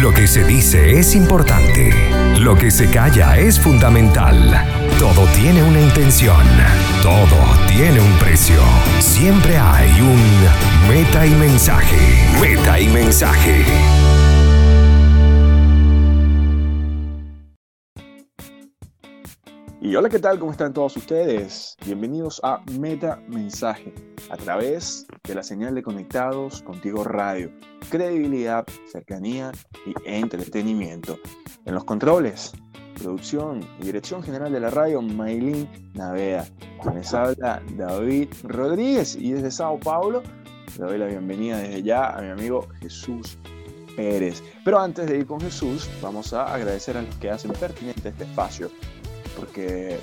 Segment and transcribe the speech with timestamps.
[0.00, 1.92] Lo que se dice es importante.
[2.38, 4.64] Lo que se calla es fundamental.
[4.96, 6.46] Todo tiene una intención.
[7.02, 7.36] Todo
[7.66, 8.60] tiene un precio.
[9.00, 11.98] Siempre hay un meta y mensaje.
[12.40, 13.64] Meta y mensaje.
[19.80, 20.40] Y hola, ¿qué tal?
[20.40, 21.76] ¿Cómo están todos ustedes?
[21.86, 23.94] Bienvenidos a Meta Mensaje,
[24.28, 27.52] a través de la señal de Conectados Contigo Radio.
[27.88, 29.52] Credibilidad, cercanía
[29.86, 31.20] y entretenimiento.
[31.64, 32.52] En los controles,
[33.00, 36.44] producción y dirección general de la radio, Maylin Naveda.
[36.82, 40.24] Quienes habla David Rodríguez y desde Sao Paulo
[40.76, 43.38] le doy la bienvenida desde ya a mi amigo Jesús
[43.94, 44.42] Pérez.
[44.64, 48.24] Pero antes de ir con Jesús, vamos a agradecer a los que hacen pertinente este
[48.24, 48.72] espacio
[49.38, 49.98] porque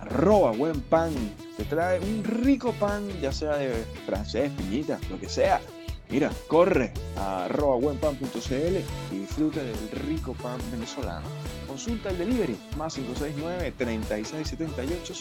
[0.00, 1.12] arroba buen pan
[1.56, 5.60] te trae un rico pan, ya sea de francés, piñita, lo que sea.
[6.08, 11.26] Mira, corre a arroba buenpan.cl y disfruta del rico pan venezolano.
[11.66, 15.14] Consulta el delivery más 569 3678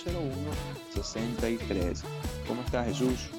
[0.94, 2.04] 63.
[2.48, 3.30] ¿Cómo estás, Jesús?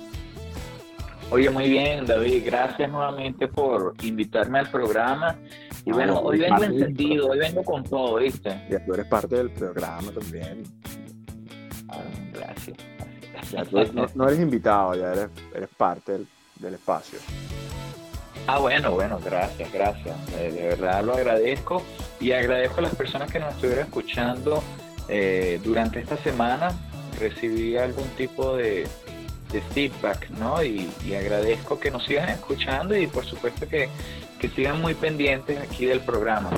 [1.30, 2.42] Oye, muy bien, David.
[2.44, 5.36] Gracias nuevamente por invitarme al programa
[5.84, 8.66] y bueno, hoy vengo encendido, hoy vengo con todo, ¿viste?
[8.70, 10.62] Ya tú eres parte del programa también.
[11.88, 12.02] Ah,
[12.32, 12.76] gracias.
[14.14, 16.12] no, eres invitado, ya eres, eres parte
[16.58, 17.18] del, espacio.
[18.46, 20.16] Ah, bueno, bueno, gracias, gracias.
[20.36, 21.82] De, verdad lo agradezco
[22.20, 24.62] y agradezco a las personas que nos estuvieron escuchando
[25.08, 26.70] eh, durante esta semana.
[27.18, 28.86] Recibí algún tipo de,
[29.52, 30.62] de feedback, ¿no?
[30.62, 33.88] Y, y, agradezco que nos sigan escuchando y por supuesto que
[34.42, 36.50] que sigan muy pendientes aquí del programa.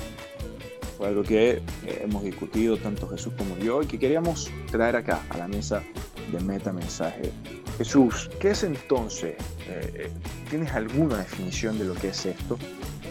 [1.04, 1.62] algo que eh,
[2.02, 5.82] hemos discutido tanto Jesús como yo y que queríamos traer acá a la mesa
[6.30, 7.32] de meta mensaje.
[7.78, 9.34] Jesús, ¿qué es entonces?
[9.68, 10.10] Eh, eh,
[10.50, 12.58] ¿Tienes alguna definición de lo que es esto?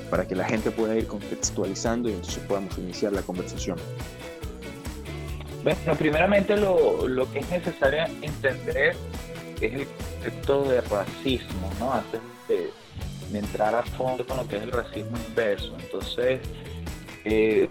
[0.09, 3.77] Para que la gente pueda ir contextualizando y entonces podamos iniciar la conversación.
[5.63, 8.95] Bueno, primeramente lo, lo que es necesario entender
[9.61, 11.93] es el concepto de racismo, ¿no?
[11.93, 12.71] Antes de,
[13.31, 15.75] de entrar a fondo con lo que es el racismo inverso.
[15.79, 16.39] Entonces,
[17.25, 17.69] eh,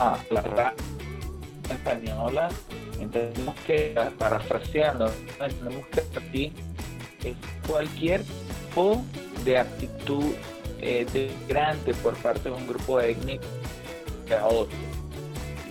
[0.00, 0.74] ah, la raza
[1.70, 2.48] española,
[2.98, 6.52] entendemos que, parafraseando, entendemos que aquí
[7.24, 7.36] es
[7.66, 9.04] cualquier tipo
[9.44, 10.24] de actitud
[10.80, 13.44] eh, grande por parte de un grupo étnico
[14.30, 14.76] a otro.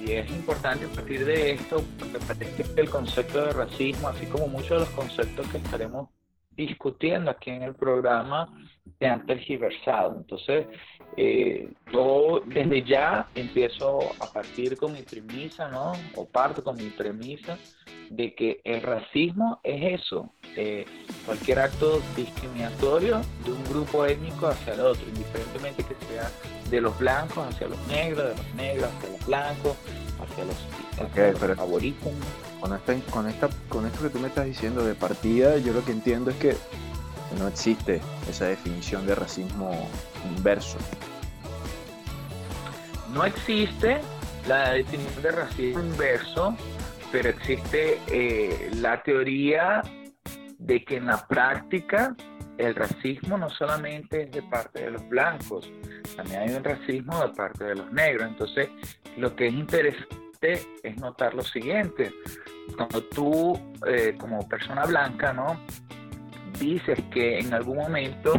[0.05, 4.69] Y es importante a partir de esto, porque el concepto de racismo, así como muchos
[4.69, 6.09] de los conceptos que estaremos
[6.51, 8.53] discutiendo aquí en el programa,
[8.99, 10.17] se han tergiversado.
[10.17, 10.67] Entonces,
[11.17, 15.93] eh, yo desde ya empiezo a partir con mi premisa, ¿no?
[16.15, 17.57] O parto con mi premisa
[18.09, 20.85] de que el racismo es eso, eh,
[21.25, 26.29] cualquier acto discriminatorio de un grupo étnico hacia el otro, indiferentemente que sea
[26.69, 29.77] de los blancos hacia los negros, de los negros hacia los blancos,
[30.21, 32.11] hacia los, favoritos.
[32.59, 35.83] Con, esta, con, esta, con esto que tú me estás diciendo de partida, yo lo
[35.85, 36.55] que entiendo es que
[37.35, 39.89] no existe esa definición de racismo
[40.35, 40.77] inverso.
[43.13, 43.99] No existe
[44.47, 46.57] la definición de racismo inverso,
[47.11, 49.81] pero existe eh, la teoría
[50.57, 52.15] de que en la práctica
[52.57, 55.69] el racismo no solamente es de parte de los blancos,
[56.15, 58.27] también hay un racismo de parte de los negros.
[58.29, 58.69] Entonces,
[59.17, 62.13] lo que es interesante es notar lo siguiente.
[62.75, 65.59] Cuando tú, eh, como persona blanca, ¿no?
[66.59, 68.33] Dices que en algún momento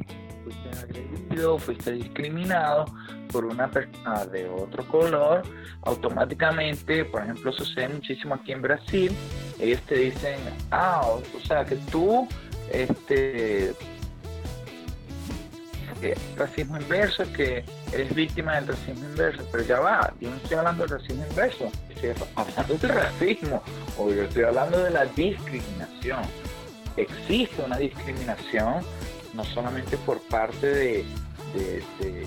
[0.44, 2.84] fuiste agredido, fuiste discriminado
[3.32, 5.42] por una persona de otro color,
[5.82, 9.12] automáticamente, por ejemplo, sucede muchísimo aquí en Brasil,
[9.58, 10.38] ellos te dicen,
[10.70, 12.28] ah, o sea, que tú,
[12.72, 13.74] este,
[16.36, 20.86] racismo inverso, que eres víctima del racismo inverso, pero ya va, yo no estoy hablando
[20.86, 23.62] del racismo inverso, estoy hablando del racismo,
[23.98, 26.22] o yo estoy hablando de la discriminación.
[26.96, 28.82] Existe una discriminación
[29.34, 31.00] no solamente por parte de,
[31.54, 32.24] eh,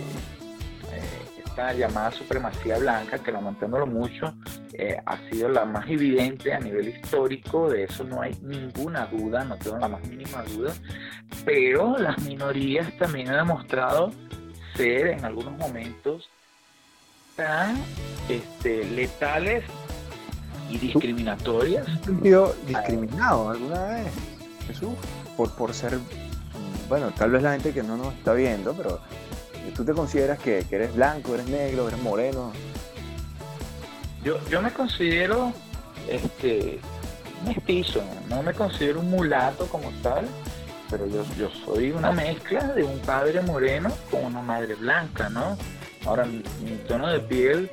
[1.38, 4.34] esta llamada supremacía blanca, que lamentándolo mucho,
[4.74, 9.44] eh, ha sido la más evidente a nivel histórico, de eso no hay ninguna duda,
[9.44, 10.74] no tengo la más mínima duda,
[11.44, 14.12] pero las minorías también han demostrado
[14.76, 16.30] ser en algunos momentos
[17.36, 17.78] tan
[18.30, 19.64] este, letales
[20.70, 21.88] y discriminatorias.
[21.88, 24.08] ¿Has sentido discriminado alguna vez,
[24.70, 24.94] Jesús?
[25.36, 25.98] Por, por ser,
[26.88, 29.00] bueno, tal vez la gente que no nos está viendo, pero
[29.76, 32.52] tú te consideras que, eres blanco, eres negro, eres moreno.
[34.24, 35.54] Yo, yo me considero
[36.10, 36.80] este
[37.46, 40.28] mestizo, no me considero un mulato como tal,
[40.90, 45.58] pero yo, yo soy una mezcla de un padre moreno con una madre blanca, ¿no?
[46.06, 46.42] Ahora, mi,
[46.88, 47.70] tono de piel,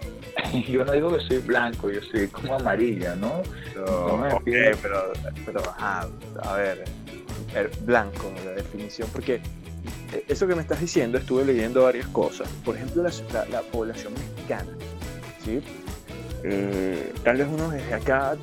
[0.69, 3.43] yo no digo que soy blanco, yo soy como amarilla, ¿no?
[3.75, 5.13] no pero,
[5.45, 6.85] pero a ver,
[7.55, 9.41] el blanco, la definición, porque
[10.29, 12.49] eso que me estás diciendo, estuve leyendo varias cosas.
[12.65, 14.73] Por ejemplo, la, población mexicana,
[15.45, 15.63] ¿sí?
[16.45, 18.37] Eh, tal vez uno desde acá,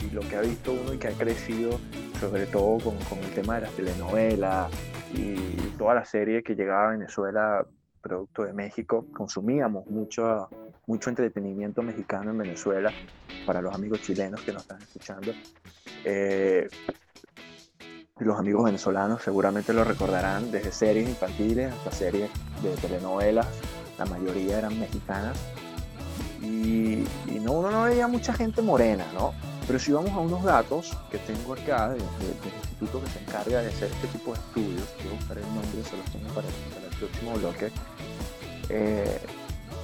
[0.00, 1.78] y, lo que ha visto uno y que ha crecido,
[2.18, 4.70] sobre todo con, con el tema de las telenovelas
[5.14, 5.34] y
[5.78, 7.66] toda la serie que llegaba a Venezuela
[8.00, 10.48] producto de México, consumíamos mucho,
[10.90, 12.92] mucho entretenimiento mexicano en Venezuela,
[13.46, 15.32] para los amigos chilenos que nos están escuchando.
[16.04, 16.68] Eh,
[18.18, 22.28] los amigos venezolanos seguramente lo recordarán desde series infantiles hasta series
[22.60, 23.46] de telenovelas,
[23.98, 25.38] la mayoría eran mexicanas.
[26.42, 27.04] Y,
[27.40, 29.32] no, uno no veía mucha gente morena, ¿no?
[29.68, 32.02] Pero si vamos a unos datos que tengo acá del
[32.62, 35.96] instituto que se encarga de hacer este tipo de estudios, quiero buscar el nombre, se
[35.96, 37.70] los tengo para, el próximo bloque,
[38.70, 39.20] eh,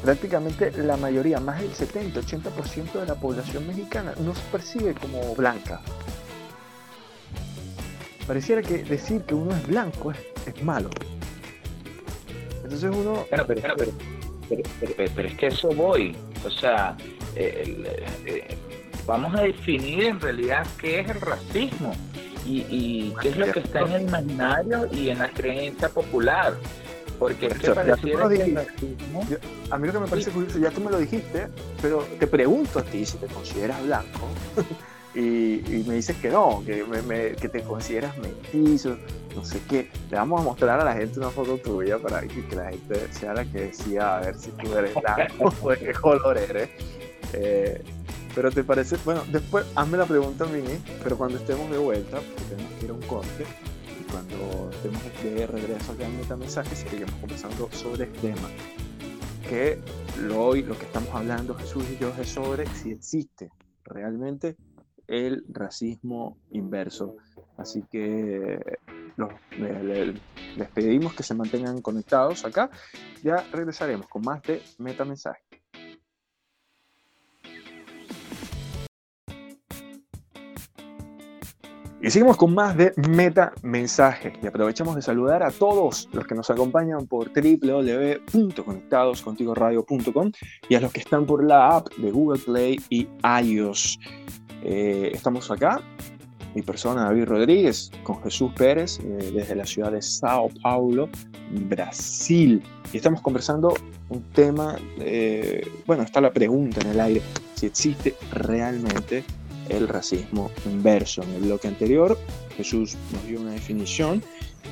[0.03, 5.81] prácticamente la mayoría, más del 70-80% de la población mexicana no se percibe como blanca,
[8.27, 10.91] pareciera que decir que uno es blanco es, malo.
[12.63, 13.27] Entonces uno...
[13.31, 13.93] Pero, pero, pero,
[15.15, 16.17] pero, es que eso voy.
[16.45, 16.97] O sea,
[17.35, 18.57] eh,
[19.07, 21.95] vamos a definir en realidad qué es el racismo
[22.45, 26.55] y, qué es lo que está en el imaginario y en la creencia popular.
[27.19, 27.47] Porque
[29.71, 31.49] a mí lo que me parece curioso, ya tú me lo dijiste,
[31.81, 34.29] pero te pregunto a ti si te consideras blanco.
[35.15, 36.85] y, me dices que no, que,
[37.41, 38.97] que te consideras mestizo,
[39.35, 39.91] no sé qué.
[40.11, 43.33] Le vamos a mostrar a la gente una foto tuya para que, la gente sea
[43.33, 46.69] la que decida a ver si tú eres blanco o de qué color eres.
[47.33, 47.83] Eh,
[48.35, 50.63] pero te parece, bueno, después hazme la pregunta a mí,
[51.03, 53.47] pero cuando estemos de vuelta, porque tenemos que ir a un corte,
[54.17, 58.49] cuando estemos de regreso acá en Metamensaje, seguiremos conversando sobre el tema.
[59.47, 59.79] Que
[60.35, 63.51] hoy lo que estamos hablando Jesús y yo es sobre si existe
[63.85, 64.57] realmente
[65.07, 67.17] el racismo inverso.
[67.59, 68.59] Así que
[70.57, 72.71] les pedimos que se mantengan conectados acá.
[73.23, 75.46] Ya regresaremos con más de Metamensaje.
[82.07, 86.37] Y seguimos con más de Meta Mensaje y aprovechamos de saludar a todos los que
[86.37, 90.31] nos acompañan por www.conectadoscontigoradio.com
[90.69, 93.09] y a los que están por la app de Google Play y
[93.43, 93.99] iOS.
[94.63, 95.81] Eh, estamos acá,
[96.55, 101.09] mi persona David Rodríguez, con Jesús Pérez, eh, desde la ciudad de Sao Paulo,
[101.69, 102.63] Brasil.
[102.93, 103.75] Y estamos conversando
[104.11, 107.21] un tema, eh, bueno, está la pregunta en el aire,
[107.57, 109.25] si existe realmente
[109.69, 111.23] el racismo inverso.
[111.23, 112.19] En el bloque anterior,
[112.57, 114.23] Jesús nos dio una definición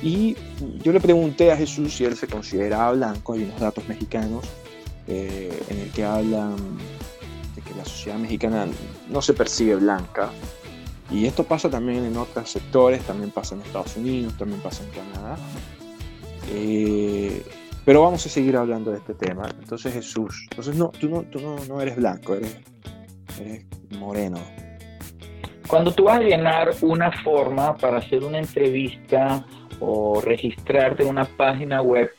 [0.01, 0.35] y
[0.83, 3.33] yo le pregunté a Jesús si él se consideraba blanco.
[3.33, 4.45] Hay unos datos mexicanos
[5.07, 6.55] en el que hablan
[7.65, 8.67] que la sociedad mexicana
[9.09, 10.29] no se percibe blanca.
[11.11, 14.89] Y esto pasa también en otros sectores, también pasa en Estados Unidos, también pasa en
[14.89, 15.37] Canadá.
[16.51, 17.43] Eh,
[17.83, 19.47] pero vamos a seguir hablando de este tema.
[19.59, 22.57] Entonces Jesús, entonces no, tú no, tú no, eres blanco, eres,
[23.39, 23.65] eres
[23.99, 24.39] moreno.
[25.67, 29.43] Cuando tú vas a llenar una forma para hacer una entrevista
[29.79, 32.11] o registrarte en una página web,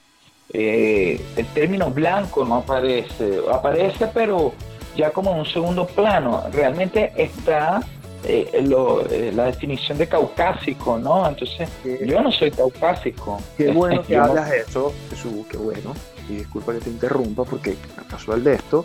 [0.52, 4.52] eh, el término blanco no aparece, aparece pero
[4.96, 6.44] ya como en un segundo plano.
[6.52, 7.80] Realmente está
[8.24, 11.28] eh, eh, la definición de caucásico, ¿no?
[11.28, 11.68] Entonces,
[12.04, 13.40] yo no soy caucásico.
[13.56, 15.94] Qué bueno que hablas de eso, Jesús, qué bueno.
[16.28, 17.76] Y disculpa que te interrumpa porque,
[18.10, 18.84] casual de esto,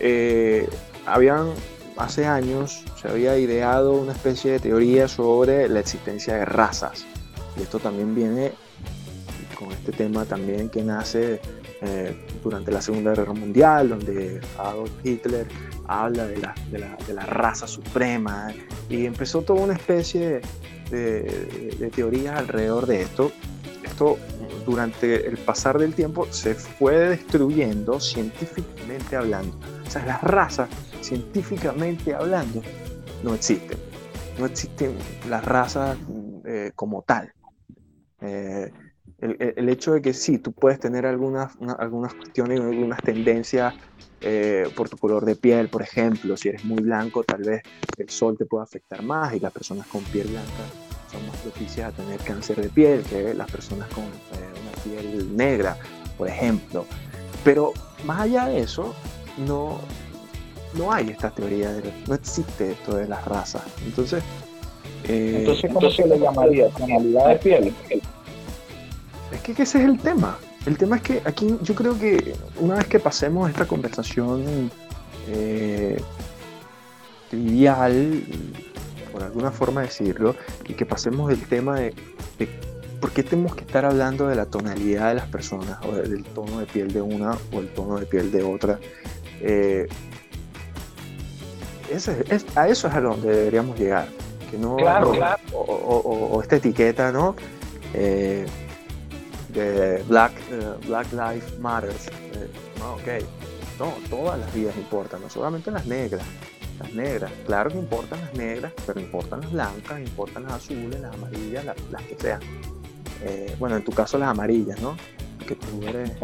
[0.00, 0.68] eh,
[1.06, 1.52] habían,
[1.96, 7.04] hace años, se había ideado una especie de teoría sobre la existencia de razas.
[7.56, 8.52] Y esto también viene
[9.58, 11.40] con este tema también que nace
[12.42, 15.46] durante la Segunda Guerra Mundial, donde Adolf Hitler
[15.86, 18.52] habla de la, de la, de la raza suprema
[18.88, 20.40] y empezó toda una especie
[20.90, 23.32] de, de, teorías alrededor de esto.
[23.82, 24.18] Esto
[24.66, 29.56] durante el pasar del tiempo se fue destruyendo científicamente hablando.
[29.86, 30.68] O sea, las razas,
[31.04, 32.62] científicamente hablando,
[33.22, 33.78] no existen.
[34.38, 34.96] No existen
[35.28, 35.96] las razas
[36.44, 37.32] eh, como tal.
[38.20, 38.72] Eh,
[39.20, 43.74] el, hecho de que sí, tú puedes tener algunas, algunas cuestiones, algunas tendencias
[44.20, 47.62] eh, por tu color de piel, por ejemplo, si eres muy blanco, tal vez
[47.96, 50.50] el sol te pueda afectar más y las personas con piel blanca
[51.10, 55.76] son más propicias a tener cáncer de piel que las personas con una piel negra,
[56.18, 56.84] por ejemplo.
[57.44, 57.72] Pero
[58.04, 58.94] más allá de eso,
[59.46, 59.80] no,
[60.74, 63.62] no hay esta teoría, de, no existe esto de las razas.
[63.84, 64.22] Entonces,
[65.04, 66.68] eh, entonces ¿cómo se le llamaría?
[66.70, 67.74] ¿Tonalidad de piel?
[69.32, 70.38] Es que ese es el tema.
[70.66, 74.70] El tema es que aquí yo creo que una vez que pasemos esta conversación
[75.28, 76.00] eh,
[77.30, 78.22] trivial,
[79.12, 80.34] por alguna forma decirlo,
[80.66, 81.94] y que pasemos del tema de,
[83.00, 86.60] por qué tenemos que estar hablando de la tonalidad de las personas, o del tono
[86.60, 88.78] de piel de una o el tono de piel de otra,
[89.42, 89.86] eh,
[92.56, 94.08] a eso es a donde deberíamos llegar.
[94.50, 95.40] Que no, claro, claro.
[95.52, 97.36] O, esta etiqueta, ¿no?
[97.92, 98.46] Eh,
[99.48, 101.90] de Black, eh, Black Lives Matter.
[101.90, 102.48] Eh,
[102.78, 103.24] no, ok.
[103.78, 106.24] No, todas las vidas importan, no solamente las negras.
[106.78, 111.14] Las negras, claro que importan las negras, pero importan las blancas, importan las azules, las
[111.14, 112.40] amarillas, las, que sean.
[113.22, 114.96] Eh, bueno, en tu caso las amarillas, ¿no?
[115.46, 116.10] Que tú eres.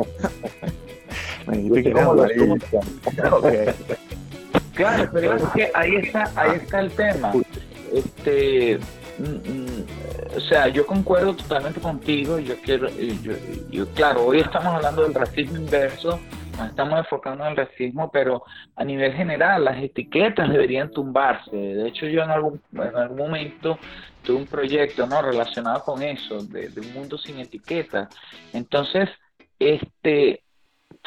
[4.80, 7.32] Claro, pero es que ahí está, ahí está el tema.
[7.92, 8.78] Este,
[9.18, 12.38] mm, mm, o sea, yo concuerdo totalmente contigo.
[12.38, 12.88] Yo quiero,
[13.70, 16.18] yo, claro, hoy estamos hablando del racismo inverso,
[16.56, 18.42] nos estamos enfocando en el racismo, pero
[18.74, 21.54] a nivel general las etiquetas deberían tumbarse.
[21.54, 23.78] De hecho, yo en algún, en algún momento
[24.22, 28.08] tuve un proyecto no relacionado con eso, de, de un mundo sin etiquetas.
[28.54, 29.10] Entonces,
[29.58, 30.42] este,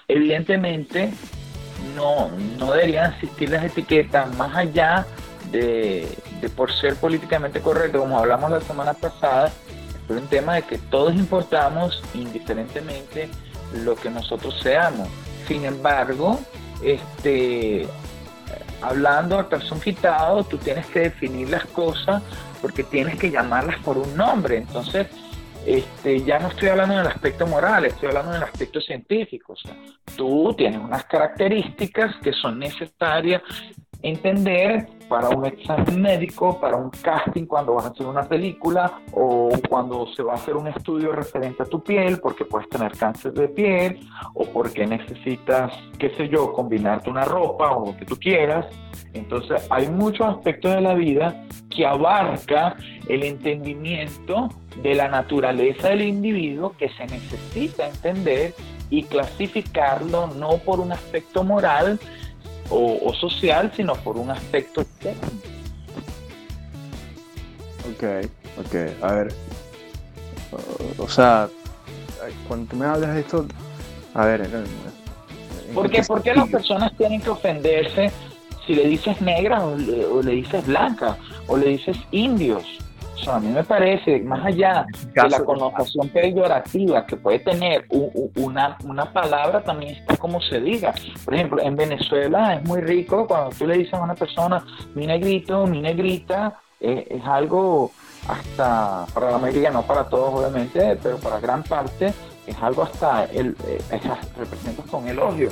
[0.08, 1.12] evidentemente,
[1.96, 5.06] no, no deberían existir las etiquetas más allá
[5.52, 6.08] de,
[6.56, 9.52] por ser políticamente correcto, como hablamos la semana pasada,
[10.10, 13.30] es un tema de que todos importamos indiferentemente
[13.84, 15.08] lo que nosotros seamos.
[15.48, 16.40] Sin embargo,
[16.84, 17.88] este,
[18.82, 22.22] hablando a calzón quitado, tú tienes que definir las cosas
[22.62, 24.58] porque tienes que llamarlas por un nombre.
[24.58, 25.08] Entonces,
[25.66, 29.54] este, ya no estoy hablando en el aspecto moral, estoy hablando en el aspecto científico.
[29.54, 29.76] O sea,
[30.16, 33.42] tú tienes unas características que son necesarias
[34.02, 39.52] entender para un examen médico, para un casting cuando vas a hacer una película o
[39.70, 43.32] cuando se va a hacer un estudio referente a tu piel porque puedes tener cáncer
[43.34, 44.00] de piel
[44.34, 48.66] o porque necesitas, qué sé yo, combinarte una ropa o lo que tú quieras.
[49.14, 52.76] Entonces hay muchos aspectos de la vida que abarca
[53.08, 54.50] el entendimiento
[54.82, 58.56] de la naturaleza del individuo que se necesita entender
[58.90, 62.00] y clasificarlo no por un aspecto moral,
[62.70, 65.28] o, social, sino por un aspecto técnico.
[67.92, 68.30] Ok,
[68.60, 69.34] ok, a ver.
[70.98, 71.50] O, sea,
[72.48, 73.46] cuando tú me hablas de esto,
[74.14, 74.50] a ver.
[75.74, 78.12] ¿Por qué, ¿Por qué las personas tienen que ofenderse
[78.66, 81.18] si le dices negra o le dices blanca
[81.48, 82.64] o le dices indios?
[83.28, 89.12] A mí me parece, más allá de la connotación peyorativa que puede tener una, una
[89.12, 90.94] palabra, también está como se diga.
[91.24, 94.66] Por ejemplo, en Venezuela es muy rico cuando tú le dices a una persona,
[94.96, 97.92] mi negrito, mi negrita, eh, es algo
[98.28, 102.14] hasta, para la mayoría, no para todos obviamente, pero para gran parte,
[102.46, 103.82] es algo hasta, el, eh,
[104.38, 105.50] representa con elogio.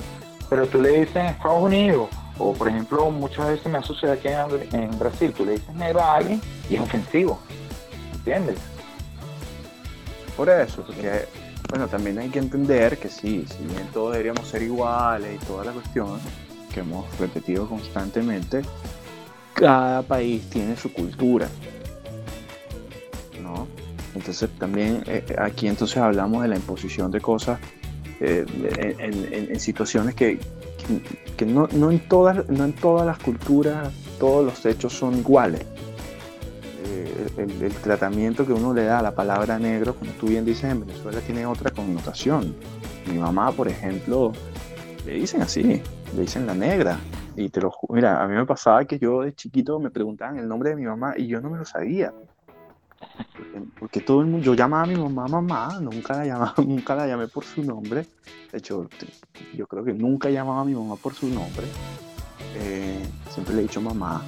[0.50, 4.28] Pero tú le dices en Estados Unidos, o por ejemplo, muchas veces me ha aquí
[4.72, 7.40] en, Brasil, tú le dices negro a alguien y es ofensivo.
[8.14, 8.58] ¿entiendes?
[10.38, 11.26] Por eso, porque,
[11.70, 15.66] bueno, también hay que entender que sí, si bien todos deberíamos ser iguales y toda
[15.66, 16.20] la cuestión
[16.74, 18.62] que hemos repetido constantemente,
[19.54, 21.48] cada país tiene su cultura,
[23.42, 23.68] ¿no?
[24.16, 27.60] Entonces también eh, aquí entonces hablamos de la imposición de cosas
[28.20, 28.46] eh,
[29.00, 30.40] en, situaciones que,
[31.38, 35.66] que, no, no, en todas, no en todas las culturas todos los hechos son iguales
[37.38, 40.82] el, tratamiento que uno le da a la palabra negro, como tú bien dices, en
[40.82, 42.56] Venezuela tiene otra connotación.
[43.08, 44.32] Mi mamá, por ejemplo,
[45.06, 45.82] le dicen así,
[46.16, 47.00] le dicen la negra.
[47.36, 50.48] Y te lo mira, a mí me pasaba que yo de chiquito me preguntaban el
[50.48, 52.14] nombre de mi mamá y yo no me lo sabía.
[53.80, 57.08] Porque, todo el mundo, yo llamaba a mi mamá mamá, nunca la llamaba, nunca la
[57.08, 58.08] llamé por su nombre.
[58.52, 58.90] De hecho,
[59.56, 61.66] yo creo que nunca llamaba a mi mamá por su nombre.
[62.56, 64.22] Eh, siempre le he dicho mamá.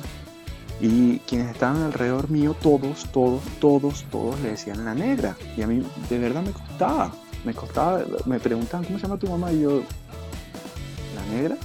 [0.81, 5.35] Y quienes estaban alrededor mío, todos, todos, todos, todos le decían la negra.
[5.55, 7.11] Y a mí de verdad me costaba.
[7.45, 9.51] Me costaba, me preguntaban, ¿cómo se llama tu mamá?
[9.51, 9.81] Y yo,
[11.15, 11.57] la negra,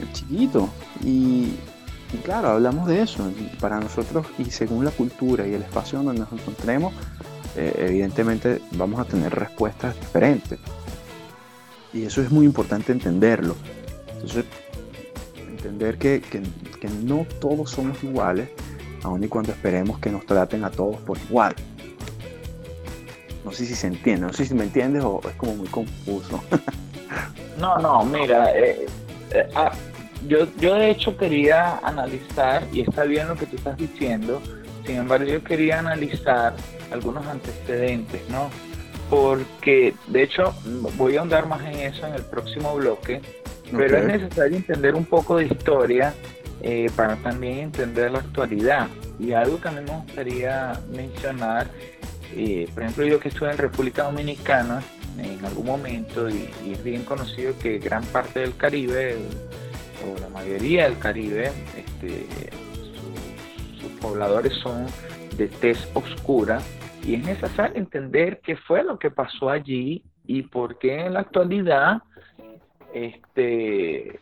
[0.00, 0.68] el chiquito.
[1.04, 1.54] Y,
[2.18, 3.30] claro, hablamos de eso.
[3.60, 6.92] Para nosotros, y según la cultura y el espacio donde nos encontremos,
[7.56, 10.58] eh, evidentemente vamos a tener respuestas diferentes.
[11.92, 13.56] Y eso es muy importante entenderlo.
[14.14, 14.44] Entonces,
[15.62, 16.22] entender que,
[17.04, 18.48] no todos somos iguales,
[19.02, 21.54] aun y cuando esperemos que nos traten a todos por igual.
[23.44, 26.42] No sé si se entiende, no sé si me entiendes o es como muy confuso.
[27.58, 28.86] no, no, mira, eh,
[29.30, 29.72] eh, ah,
[30.26, 34.40] yo, yo de hecho quería analizar, y está bien lo que tú estás diciendo,
[34.86, 36.54] sin embargo yo quería analizar
[36.90, 38.50] algunos antecedentes, ¿no?
[39.10, 40.54] Porque de hecho
[40.96, 43.20] voy a ahondar más en eso en el próximo bloque,
[43.70, 46.14] pero es necesario entender un poco de historia
[46.62, 48.88] eh, para también entender la actualidad.
[49.18, 51.68] Y algo que a mí me gustaría mencionar,
[52.34, 54.82] eh, por ejemplo, yo que estuve en República Dominicana
[55.18, 59.16] en algún momento, y, es bien conocido que gran parte del Caribe,
[60.04, 62.26] o la mayoría del Caribe, este,
[63.80, 64.86] sus pobladores son
[65.36, 66.60] de tez oscura,
[67.04, 71.20] y es necesario entender qué fue lo que pasó allí y por qué en la
[71.20, 72.02] actualidad
[72.94, 74.20] este,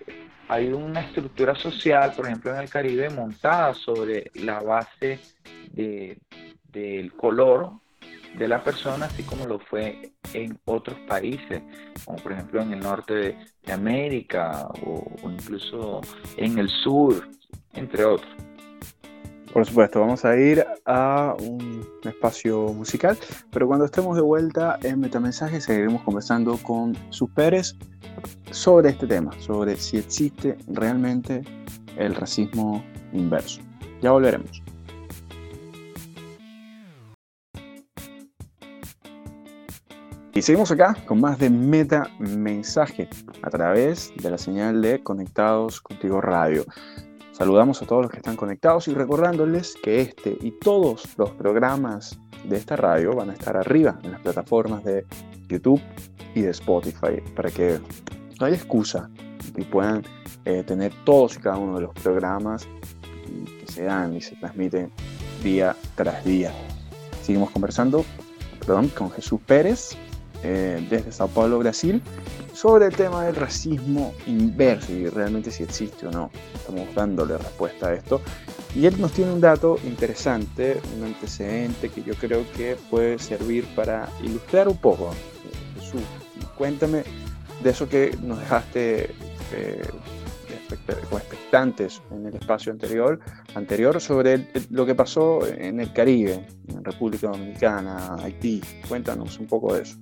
[0.49, 5.21] hay una estructura social, por ejemplo, en el Caribe, montada sobre la base
[5.73, 7.73] del color
[8.37, 11.63] de la persona, así como lo fue en otros países,
[12.05, 13.37] como por ejemplo en el norte de,
[13.73, 16.01] América o, incluso
[16.37, 17.29] en el sur,
[17.75, 18.31] entre otros.
[19.53, 23.17] Por supuesto, vamos a ir a un espacio musical,
[23.53, 27.77] pero cuando estemos de vuelta en Metamensaje seguiremos conversando con sus Pérez
[28.51, 31.43] sobre este tema, sobre si existe realmente
[31.97, 33.61] el racismo inverso.
[34.03, 34.60] Ya volveremos.
[40.33, 43.09] Y seguimos acá con más de Meta Mensaje
[43.43, 46.65] a través de la señal de Conectados Contigo Radio.
[47.33, 52.21] Saludamos a todos los que están conectados y recordándoles que este y todos los programas
[52.45, 55.05] de esta radio van a estar arriba en las plataformas de
[55.49, 55.83] YouTube
[56.37, 57.81] y de Spotify para que
[58.39, 59.11] no haya excusa
[59.57, 60.05] y puedan
[60.45, 62.69] eh, tener todos y cada uno de los programas
[63.27, 64.93] que se dan y se transmiten
[65.43, 66.53] día tras día.
[67.21, 68.05] Seguimos conversando
[68.95, 69.97] con Jesús Pérez
[70.43, 72.03] eh, desde Sao Paulo, Brasil,
[72.53, 76.31] sobre el tema del racismo inverso y realmente si existe o no.
[76.55, 78.21] Estamos dándole respuesta a esto.
[78.75, 83.67] Y él nos tiene un dato interesante, un antecedente que yo creo que puede servir
[83.75, 85.11] para ilustrar un poco.
[85.79, 86.03] Jesús,
[86.57, 87.03] cuéntame
[87.63, 89.11] de eso que nos dejaste
[89.53, 89.83] eh,
[90.73, 93.19] expectantes en el espacio anterior,
[93.55, 98.61] anterior sobre lo que pasó en el Caribe, en República Dominicana, Haití.
[98.89, 99.97] Cuéntanos un poco de eso.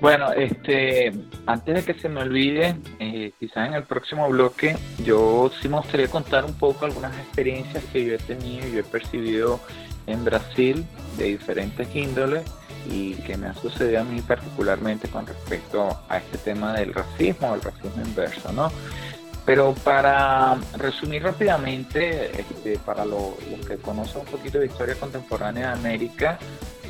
[0.00, 1.12] Bueno, este,
[1.46, 5.78] antes de que se me olvide, eh, quizás en el próximo bloque, yo sí me
[5.78, 9.60] gustaría contar un poco algunas experiencias que yo he tenido y he percibido
[10.06, 10.84] en Brasil
[11.16, 12.44] de diferentes índoles
[12.90, 17.54] y que me ha sucedido a mí particularmente con respecto a este tema del racismo,
[17.54, 18.70] el racismo inverso, ¿no?
[19.46, 23.34] Pero para resumir rápidamente, este, para los
[23.66, 26.38] que conocen un poquito de historia contemporánea de América,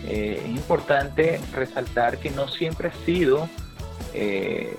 [0.06, 3.48] eh, es importante resaltar que no siempre ha sido
[4.12, 4.76] eh,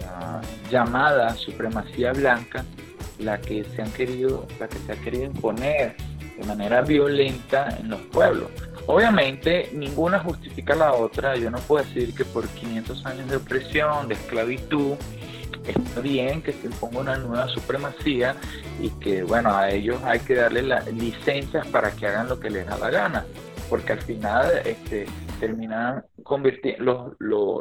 [0.00, 0.40] la,
[0.70, 2.64] llamada supremacía blanca
[3.18, 5.96] la que se han querido, la que se ha querido imponer
[6.36, 8.50] de manera violenta en los pueblos.
[8.86, 11.36] Obviamente ninguna justifica la otra.
[11.36, 14.94] Yo no puedo decir que por 500 años de opresión, de esclavitud,
[15.66, 18.36] está bien que se imponga una nueva supremacía
[18.80, 22.50] y que, bueno, a ellos hay que darle las licencias para que hagan lo que
[22.50, 23.24] les da la gana,
[23.68, 25.06] porque al final este,
[25.40, 27.16] terminan convirtiendo,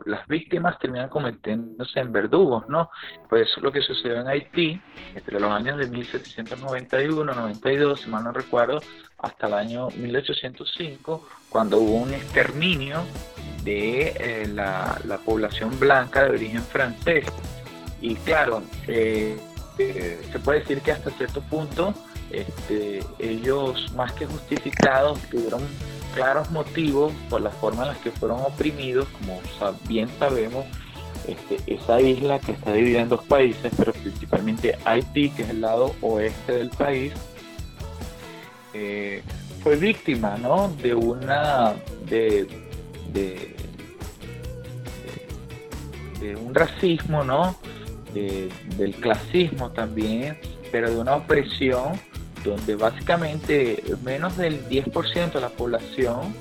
[0.06, 2.90] las víctimas terminan convirtiéndose en verdugos, ¿no?
[3.30, 4.82] Pues eso es lo que sucedió en Haití
[5.16, 8.82] entre los años de 1791, 92, si mal no recuerdo,
[9.18, 13.04] hasta el año 1805, cuando hubo un exterminio
[13.64, 17.26] de eh, la, la población blanca de origen francés.
[18.04, 19.38] Y claro, eh,
[19.80, 21.94] eh, se puede decir que hasta cierto punto
[22.32, 25.62] este, ellos más que justificados tuvieron
[26.14, 29.40] claros motivos por la forma en la que fueron oprimidos, como
[29.88, 30.66] bien sabemos,
[31.28, 35.62] este, esa isla que está dividida en dos países, pero principalmente Haití, que es el
[35.62, 37.14] lado oeste del país,
[38.74, 39.24] eh,
[39.62, 40.76] fue víctima ¿no?
[40.82, 41.74] de una
[42.06, 42.48] de,
[43.14, 43.56] de,
[46.36, 47.56] un racismo, ¿no?
[48.14, 50.38] Del clasismo también,
[50.72, 52.00] pero de una opresión
[52.44, 56.36] donde básicamente menos del 10% de la población,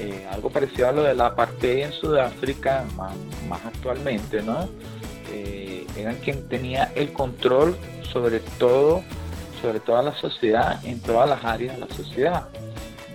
[0.00, 3.14] eh, algo parecido a lo de la apartheid en Sudáfrica, más,
[3.64, 4.68] actualmente, ¿no?
[5.32, 7.76] Eh, eran quien tenía el control
[8.12, 9.02] sobre todo,
[9.62, 12.48] sobre toda la sociedad, en todas las áreas de la sociedad.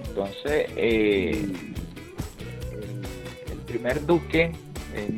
[0.07, 1.45] Entonces, eh,
[3.51, 4.51] el, primer duque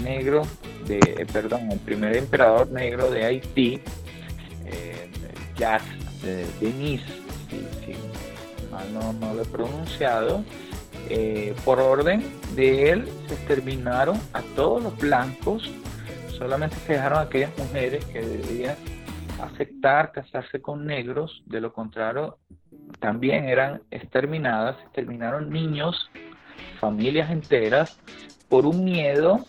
[0.04, 0.44] negro,
[0.88, 3.82] de, perdón, el primer emperador negro de Haití,
[5.56, 6.04] Jacques
[6.60, 7.02] Denis,
[7.50, 7.96] si,
[8.72, 10.44] mal no, lo he pronunciado,
[11.10, 12.24] eh, por orden
[12.56, 15.70] de él se exterminaron a todos los blancos,
[16.38, 18.76] solamente se dejaron aquellas mujeres que debían
[19.42, 22.38] aceptar casarse con negros, de lo contrario
[23.00, 26.10] también eran exterminadas, exterminaron niños,
[26.80, 28.00] familias enteras,
[28.48, 29.46] por un miedo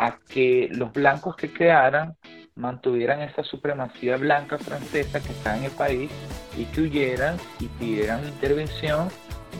[0.00, 2.16] a que los blancos que quedaran
[2.54, 6.10] mantuvieran esa supremacía blanca francesa que está en el país
[6.56, 9.10] y que huyeran y pidieran intervención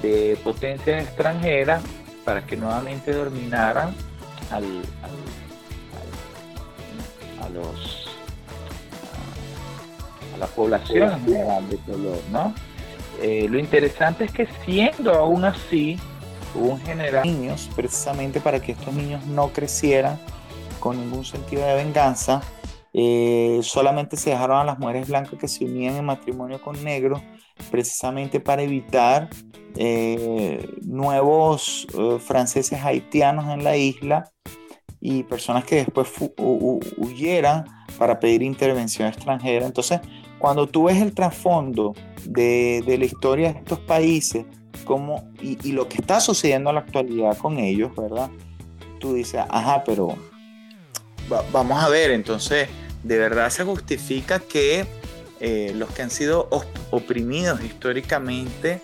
[0.00, 1.82] de potencias extranjeras
[2.24, 3.94] para que nuevamente dominaran
[4.50, 4.64] al,
[7.42, 8.08] a los
[10.34, 12.54] a, la población en general de color, ¿no?
[13.20, 15.98] Eh, lo interesante es que siendo aún así
[16.54, 20.18] un general niños precisamente para que estos niños no crecieran
[20.78, 22.42] con ningún sentido de venganza
[22.92, 27.20] eh, solamente se dejaron a las mujeres blancas que se unían en matrimonio con negros,
[27.70, 29.28] precisamente para evitar
[29.76, 34.30] eh, nuevos eh, franceses haitianos en la isla
[35.00, 36.08] y personas que después
[36.96, 37.64] huyeran
[37.96, 39.66] para pedir intervención extranjera.
[39.66, 40.00] Entonces,
[40.38, 44.44] cuando tú ves el trasfondo de, de, la historia de estos países
[44.84, 48.30] como, y, y, lo que está sucediendo en la actualidad con ellos, ¿verdad?
[48.98, 50.16] Tú dices, ajá, pero
[51.52, 52.68] vamos a ver, entonces,
[53.02, 54.86] ¿de verdad se justifica que
[55.40, 56.48] eh, los que han sido
[56.90, 58.82] oprimidos históricamente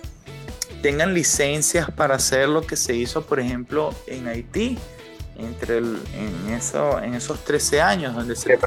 [0.83, 4.79] tengan licencias para hacer lo que se hizo, por ejemplo, en Haití?
[5.39, 8.59] entre en, eso, en esos 13 años donde se,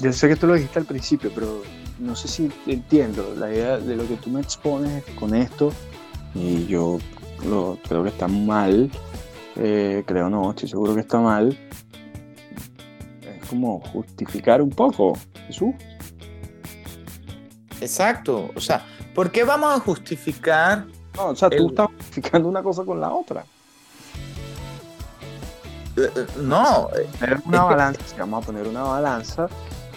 [0.00, 1.62] Yo sé que tú lo dijiste al principio, pero
[1.98, 5.72] no sé si entiendo la idea de lo que tú me expones con esto
[6.34, 6.98] y yo
[7.38, 8.90] creo que está mal,
[9.56, 11.56] eh, creo no, estoy seguro que está mal,
[13.48, 15.12] como justificar un poco,
[15.46, 15.74] Jesús.
[17.80, 20.86] Exacto, o sea, ¿por qué vamos a justificar?
[21.16, 23.44] No, o sea, tú estás justificando una cosa con la otra.
[25.96, 26.88] Eh, eh, no.
[27.44, 29.48] Una balanza, si vamos a poner una balanza,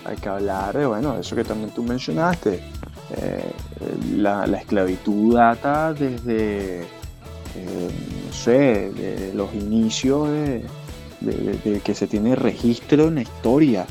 [0.03, 2.61] hay que hablar de, bueno, eso que también tú mencionaste.
[3.11, 3.51] Eh,
[4.15, 6.85] la, esclavitud data desde,
[7.55, 13.85] no sé, de los inicios de, que se tiene registro en la historia.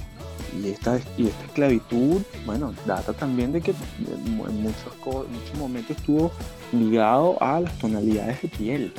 [0.63, 6.31] Y esta, y esta esclavitud, bueno, data también de que en muchos, muchos momentos estuvo
[6.73, 8.93] ligado a las tonalidades de piel.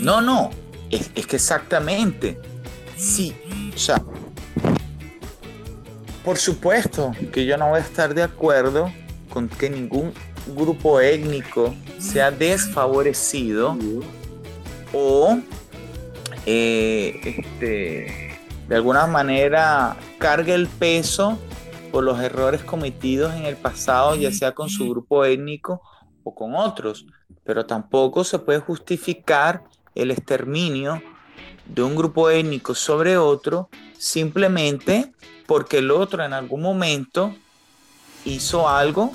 [0.00, 0.50] No, no,
[0.90, 2.38] es, es que exactamente.
[2.96, 3.34] Sí,
[3.74, 4.02] o sea,
[6.24, 7.12] por supuesto.
[7.32, 8.90] Que yo no voy a estar de acuerdo
[9.28, 10.12] con que ningún
[10.56, 13.76] grupo étnico sea desfavorecido
[14.92, 15.38] o
[16.46, 21.38] eh, este, de alguna manera cargue el peso
[21.90, 25.80] por los errores cometidos en el pasado, ya sea con su grupo étnico
[26.22, 27.06] o con otros,
[27.44, 29.62] pero tampoco se puede justificar
[29.94, 31.02] el exterminio
[31.66, 35.12] de un grupo étnico sobre otro simplemente
[35.46, 37.34] porque el otro en algún momento
[38.24, 39.12] hizo algo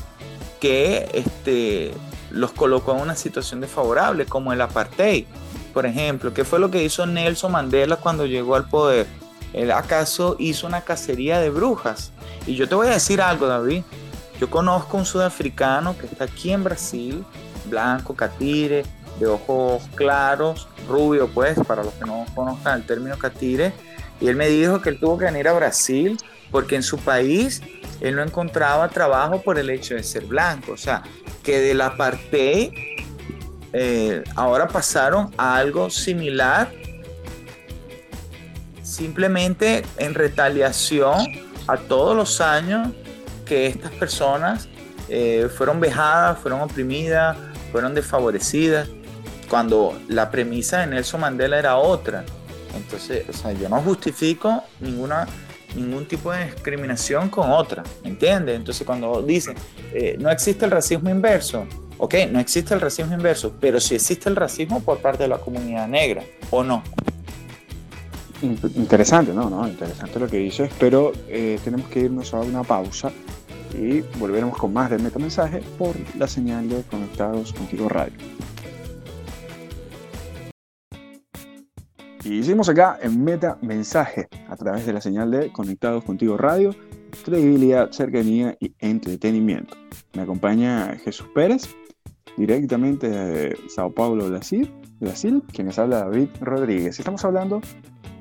[0.59, 1.93] que este,
[2.31, 5.25] los colocó en una situación desfavorable, como el apartheid
[5.73, 9.07] por ejemplo, ¿qué fue lo que hizo Nelson Mandela cuando llegó al poder?
[9.53, 12.11] Él acaso hizo una cacería de brujas.
[12.45, 13.83] Y yo te voy a decir algo, David.
[14.39, 17.25] Yo conozco un sudafricano que está aquí en Brasil,
[17.65, 18.83] blanco, catire,
[19.19, 23.73] de ojos claros, rubio, pues, para los que no conozcan el término catire.
[24.21, 26.17] Y él me dijo que él tuvo que venir a Brasil
[26.51, 27.61] porque en su país
[28.01, 30.73] él no encontraba trabajo por el hecho de ser blanco.
[30.73, 31.03] O sea,
[31.43, 32.71] que de la parte
[33.73, 36.71] eh, ahora pasaron a algo similar,
[38.81, 41.27] simplemente en retaliación
[41.67, 42.89] a todos los años
[43.45, 44.67] que estas personas
[45.07, 47.37] eh, fueron vejadas, fueron oprimidas,
[47.71, 48.89] fueron desfavorecidas,
[49.49, 52.23] cuando la premisa de Nelson Mandela era otra.
[52.75, 55.27] Entonces, o sea, yo no justifico ninguna,
[55.75, 58.55] ningún tipo de discriminación con otra, ¿me entiendes?
[58.55, 59.55] Entonces, cuando dicen,
[59.93, 61.65] eh, no existe el racismo inverso,
[61.97, 65.37] ok, no existe el racismo inverso, pero sí existe el racismo por parte de la
[65.37, 66.83] comunidad negra, ¿o no?
[68.41, 69.49] Interesante, ¿no?
[69.49, 69.67] ¿no?
[69.67, 73.11] Interesante lo que dices, pero eh, tenemos que irnos a una pausa
[73.77, 78.13] y volveremos con más del metamensaje por la señal de Conectados Contigo Radio.
[82.29, 86.75] Y hicimos acá en Meta Mensaje a través de la señal de Conectados Contigo Radio,
[87.25, 89.75] credibilidad, cercanía y entretenimiento.
[90.13, 91.75] Me acompaña Jesús Pérez,
[92.37, 96.99] directamente de Sao Paulo, Brasil, Brasil quienes habla David Rodríguez.
[96.99, 97.61] Estamos hablando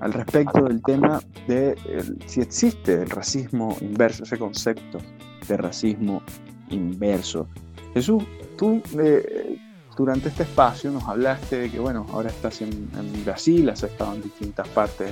[0.00, 1.76] al respecto del tema de
[2.24, 5.00] si existe el racismo inverso, ese concepto
[5.46, 6.22] de racismo
[6.70, 7.46] inverso.
[7.92, 8.24] Jesús,
[8.56, 9.58] tú eh,
[9.98, 12.88] durante este espacio nos hablaste de que, bueno, ahora estás en,
[13.24, 15.10] Brasil, has estado en distintas partes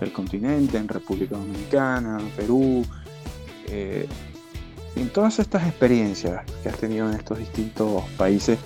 [0.00, 2.84] del continente, en República Dominicana, Perú.
[3.68, 4.08] Eh,
[4.96, 8.58] en todas estas experiencias que has tenido en estos distintos países,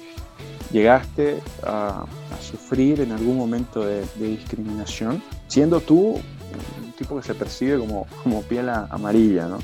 [0.72, 2.06] ¿llegaste a,
[2.40, 8.40] sufrir en algún momento de, discriminación, siendo tú un tipo que se percibe como, como
[8.42, 9.58] piel amarilla, ¿no?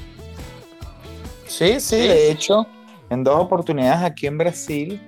[1.46, 2.66] Sí, sí, de hecho,
[3.08, 5.00] en dos oportunidades aquí en Brasil,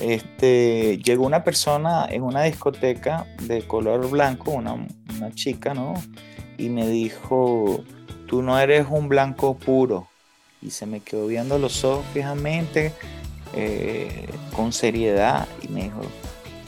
[0.00, 4.86] este, llegó una persona en una discoteca de color blanco, una,
[5.34, 5.94] chica, ¿no?
[6.58, 7.84] Y me dijo,
[8.26, 10.08] tú no eres un blanco puro.
[10.60, 12.92] Y se me quedó viendo los ojos fijamente
[13.54, 16.02] eh, con seriedad y me dijo,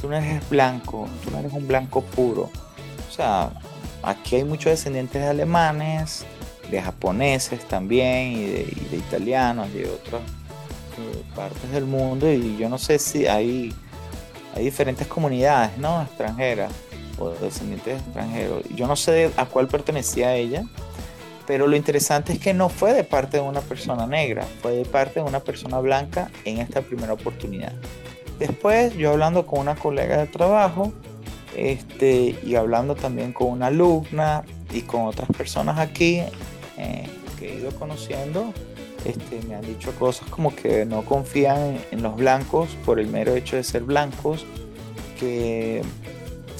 [0.00, 2.50] tú no eres blanco, tú no eres un blanco puro.
[3.08, 3.50] O sea,
[4.02, 6.26] aquí hay muchos descendientes de alemanes,
[6.70, 10.43] de japoneses también, y de, italianos, y de otras eh,
[11.35, 13.74] partes del mundo, y yo no sé si hay,
[14.54, 16.02] hay diferentes comunidades, ¿no?
[16.02, 16.72] Extranjeras,
[17.18, 18.64] o descendientes extranjeros.
[18.74, 20.64] Yo no sé a cuál pertenecía ella,
[21.46, 24.85] pero lo interesante es que no fue de parte de una persona negra, fue de
[24.85, 27.72] parte de una persona blanca en esta primera oportunidad.
[28.38, 30.92] Después, yo hablando con una colega de trabajo,
[31.57, 36.22] este, y hablando también con una alumna y con otras personas aquí
[36.76, 38.52] eh, que he ido conociendo,
[39.04, 43.34] este, me han dicho cosas como que no confían en los blancos por el mero
[43.34, 44.46] hecho de ser blancos,
[45.18, 45.82] que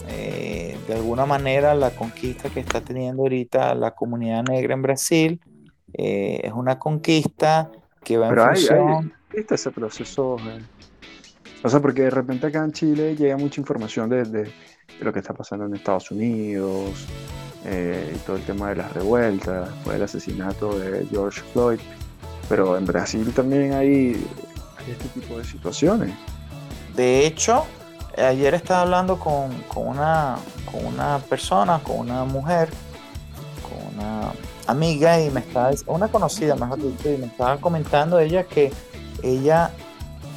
[0.09, 5.41] eh, de alguna manera la conquista que está teniendo ahorita la comunidad negra en Brasil
[5.95, 7.71] eh, es una conquista
[8.03, 9.13] que va en función...
[9.33, 10.37] ¿Viste ese proceso?
[10.39, 10.61] Eh?
[11.63, 14.51] O sea, porque de repente acá en Chile llega mucha información de,
[15.01, 17.07] lo que está pasando en Estados Unidos,
[17.65, 21.81] y todo el tema de las revueltas, el asesinato de George Floyd,
[22.49, 24.27] pero en Brasil también hay
[24.89, 26.15] este tipo de situaciones.
[26.95, 27.65] De hecho,
[28.17, 30.37] ayer estaba hablando con, una,
[30.71, 32.69] con una persona, con una mujer,
[33.63, 34.33] con una
[34.67, 38.73] amiga y me estaba, una conocida mejor dicho, y me estaba comentando ella que
[39.23, 39.71] ella,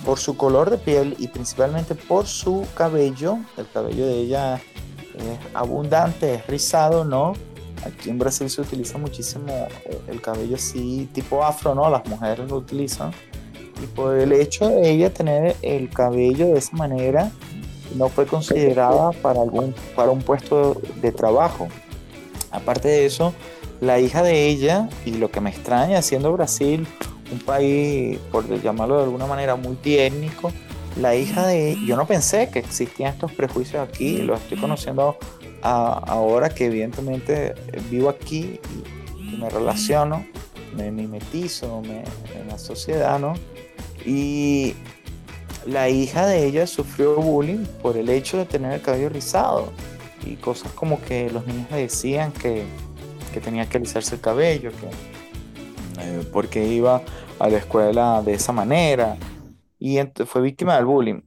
[0.06, 5.40] por su color de piel y principalmente por su cabello, el cabello de ella es
[5.54, 7.34] abundante, es rizado, ¿no?
[7.86, 11.90] Aquí en Brasil se utiliza muchísimo eh, el cabello así, tipo afro, ¿no?
[11.90, 13.12] Las mujeres lo utilizan.
[13.82, 17.32] Y por el hecho de ella tener el cabello de esa manera,
[17.96, 21.68] no fue considerada para, algún, para un puesto de trabajo.
[22.52, 23.34] Aparte de eso,
[23.80, 26.88] la hija de ella, y lo que me extraña, siendo Brasil
[27.32, 30.52] un país, por llamarlo de alguna manera, multiétnico,
[30.96, 35.18] la hija de yo no pensé que existían estos prejuicios aquí, lo estoy conociendo
[35.62, 37.56] ahora que evidentemente
[37.90, 38.60] vivo aquí
[39.20, 40.26] y, me relaciono,
[40.76, 42.04] me mimetizo me,
[42.40, 43.34] en la sociedad, ¿no?
[44.06, 44.74] Y
[45.66, 49.72] la hija de ella sufrió bullying por el hecho de tener el cabello rizado
[50.26, 52.64] y cosas como que los niños le decían que,
[53.44, 54.88] tenía que alisarse el cabello, que,
[56.02, 57.04] eh, porque iba
[57.38, 59.16] a la escuela de esa manera
[59.78, 61.22] y fue víctima del bullying.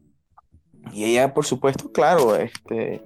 [0.92, 3.02] Y ella, por supuesto, claro, este,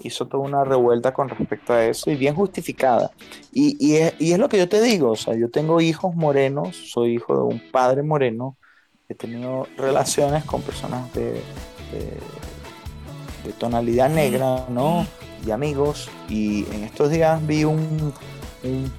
[0.00, 3.10] hizo toda una revuelta con respecto a eso y bien justificada.
[3.52, 6.14] Y, y, es, y es lo que yo te digo, o sea, yo tengo hijos
[6.14, 8.56] morenos, soy hijo de un padre moreno,
[9.08, 11.42] he tenido relaciones con personas de, de,
[13.58, 15.06] tonalidad negra, ¿no?
[15.46, 16.10] Y amigos.
[16.28, 18.12] Y en estos días vi un,
[18.62, 18.92] un,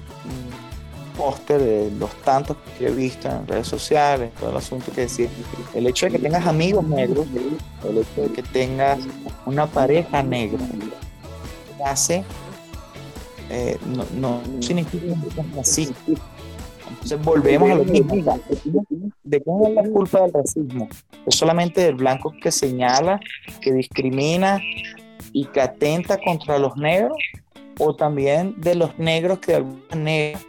[1.20, 5.28] póster de los tantos que he visto en redes sociales, todo el asunto que decía,
[5.74, 7.26] el hecho de que tengas amigos negros,
[7.86, 8.98] el hecho de que tengas
[9.44, 10.64] una pareja negra,
[11.84, 12.24] hace,
[13.50, 15.92] eh, no, no significa que así
[16.88, 18.14] Entonces volvemos a lo mismo.
[19.22, 20.88] ¿De quién es la culpa del racismo?
[21.26, 23.20] ¿Es solamente del blanco que señala,
[23.60, 24.58] que discrimina
[25.32, 27.18] y que atenta contra los negros?
[27.78, 30.40] ¿O también de los negros que de alguna manera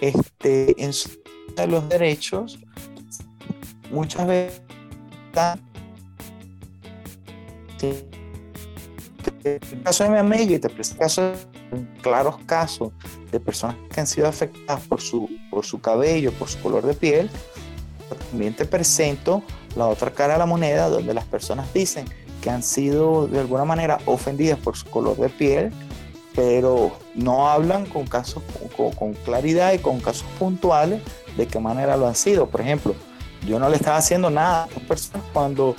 [0.00, 0.92] este, en
[1.70, 2.58] los derechos
[3.90, 4.62] muchas veces
[9.44, 11.32] el caso de mi amiga y te presento
[12.02, 12.92] claros casos
[13.30, 16.94] de personas que han sido afectadas por su, por su cabello, por su color de
[16.94, 17.30] piel,
[18.30, 19.42] también te presento
[19.76, 22.06] la otra cara de la moneda donde las personas dicen
[22.42, 25.72] que han sido de alguna manera ofendidas por su color de piel,
[26.34, 28.42] pero no hablan con casos
[28.76, 31.02] con, con claridad y con casos puntuales
[31.36, 32.46] de qué manera lo han sido.
[32.46, 32.94] Por ejemplo,
[33.46, 35.74] yo no le estaba haciendo nada a estas personas cuando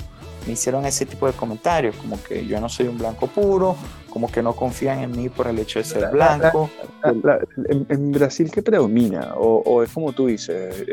[0.46, 3.76] me hicieron ese tipo de comentarios, como que yo no soy un blanco puro,
[4.10, 6.68] como que no confían en mí por el hecho de ser blanco.
[7.04, 9.34] en, Brasil, ¿qué predomina?
[9.36, 10.84] O, es como tú dices,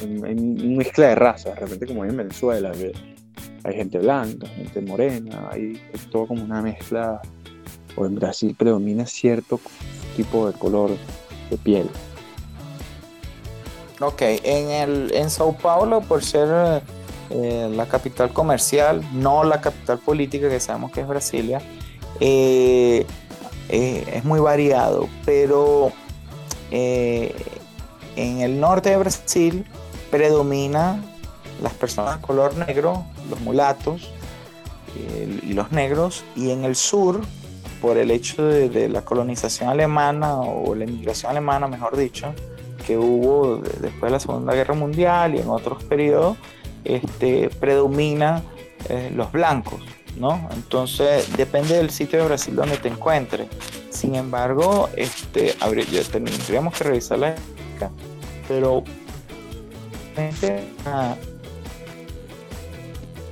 [0.00, 2.92] en, mezcla de razas, de repente como en Venezuela, que
[3.64, 7.20] hay gente blanca, gente morena, hay todo como una mezcla,
[8.00, 9.60] o en Brasil predomina cierto
[10.16, 10.90] tipo de color
[11.50, 11.90] de piel.
[14.00, 16.82] Ok, en, el, en Sao Paulo, por ser
[17.28, 21.60] eh, la capital comercial, no la capital política que sabemos que es Brasilia,
[22.18, 23.04] eh,
[23.68, 25.92] eh, es muy variado, pero
[26.70, 27.30] en
[28.16, 29.66] el norte de Brasil
[30.10, 31.02] predomina
[31.60, 34.10] las personas de color negro, los mulatos
[35.46, 37.20] y los negros, y en el sur,
[37.80, 42.34] por el hecho de, la colonización alemana o la inmigración alemana, mejor dicho,
[42.86, 46.36] que hubo después de la Segunda Guerra Mundial y en otros periodos,
[46.84, 48.42] este, predomina
[48.88, 49.80] eh, los blancos,
[50.16, 50.48] ¿no?
[50.54, 53.48] Entonces depende del sitio de Brasil donde te encuentres.
[53.90, 55.54] Sin embargo, este,
[56.10, 57.34] tendríamos que revisar la
[58.48, 58.82] pero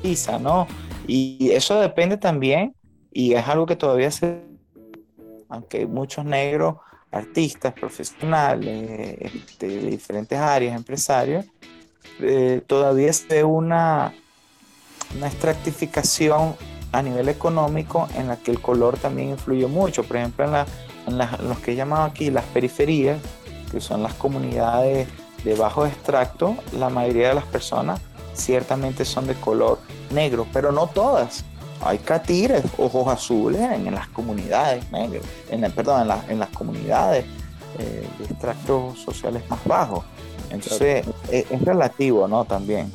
[0.03, 0.67] quizá, ¿no?
[1.07, 2.75] Y eso depende también,
[3.19, 4.45] y es algo que todavía se,
[5.49, 6.77] aunque muchos negros,
[7.11, 11.45] artistas, profesionales, este, de diferentes áreas, empresarios,
[12.21, 14.15] eh, todavía se ve una,
[15.17, 16.55] una estratificación
[16.93, 20.05] a nivel económico en la que el color también influye mucho.
[20.05, 20.67] Por ejemplo, en, la,
[21.09, 23.21] en, los que he llamado aquí las periferias,
[23.73, 25.09] que son las comunidades
[25.43, 28.01] de bajo extracto, la mayoría de las personas
[28.35, 29.81] ciertamente son de color
[30.13, 31.45] negro, pero no todas.
[31.81, 37.25] Hay catires, ojos azules en, las comunidades negras, en perdón, en, las comunidades
[37.79, 40.05] eh, de extractos sociales más bajos.
[40.51, 42.45] Entonces e, es, relativo, ¿no?
[42.45, 42.91] También.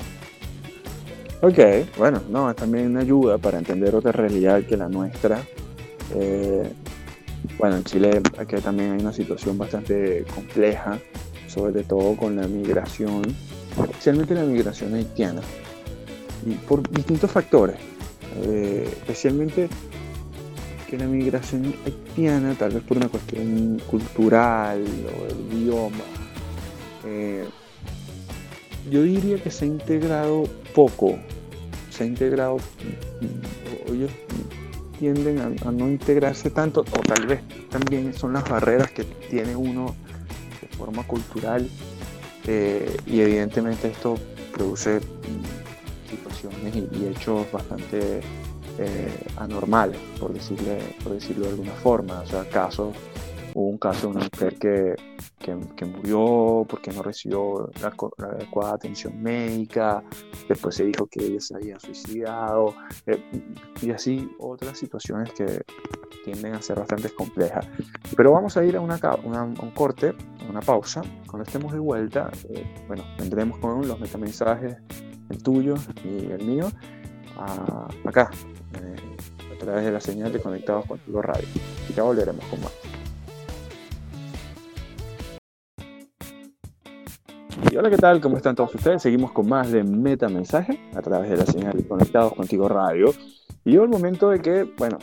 [1.41, 1.59] Ok,
[1.97, 5.41] bueno, no, es también una ayuda para entender otra realidad que la nuestra.
[6.15, 6.71] Eh,
[7.57, 10.99] bueno, en Chile aquí también hay una situación bastante compleja,
[11.47, 13.23] sobre todo con la migración,
[13.89, 15.41] especialmente la migración haitiana,
[16.45, 17.75] y por distintos factores,
[18.35, 19.69] eh, especialmente
[20.89, 26.03] que la migración haitiana, tal vez por una cuestión cultural o el idioma,
[27.05, 27.45] eh,
[28.89, 30.43] yo diría que se ha integrado
[30.75, 31.17] poco,
[31.89, 32.57] se ha integrado,
[33.87, 34.11] ellos
[34.99, 39.95] tienden a, no integrarse tanto, o tal vez también son las barreras que tiene uno
[40.61, 41.67] de forma cultural,
[42.45, 44.17] eh, y evidentemente esto
[44.53, 44.99] produce
[46.43, 48.21] situaciones y, hechos bastante
[48.79, 52.95] eh, anormales, por, decirle, por decirlo de alguna forma, o sea, casos
[53.55, 54.95] Hubo un caso de una mujer que,
[55.75, 57.93] que, murió porque no recibió la,
[58.27, 60.03] adecuada atención médica,
[60.49, 62.73] después se dijo que ella se había suicidado,
[63.05, 63.23] eh,
[63.81, 65.61] y así otras situaciones que
[66.23, 67.67] tienden a ser bastante complejas.
[68.17, 71.03] Pero vamos a ir a una, un corte, a una pausa.
[71.27, 74.77] Cuando estemos de vuelta, eh, bueno, vendremos con los metamensajes,
[75.33, 76.71] el tuyo y el mío,
[78.05, 78.29] acá,
[78.81, 78.95] eh,
[79.53, 81.47] a través de la señal de Conectados con tu Radio.
[81.89, 82.71] Y ya volveremos con más.
[87.71, 88.21] Y hola, ¿qué tal?
[88.21, 89.01] ¿Cómo están todos ustedes?
[89.01, 93.11] Seguimos con más de Meta Mensaje a través de la señal de Conectados Contigo Radio.
[93.65, 94.99] Y llegó el momento de que, bueno,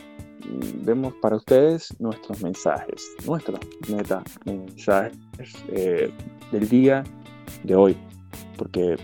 [0.85, 5.17] vemos para ustedes nuestros mensajes, nuestros meta mensajes
[5.69, 6.13] eh,
[6.51, 7.03] del día
[7.63, 7.97] de hoy.
[8.61, 8.95] Porque,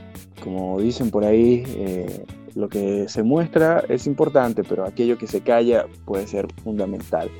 [0.44, 5.42] como dicen por ahí, eh, lo que se muestra es importante, pero aquello que se
[5.42, 7.32] calla puede ser fundamental.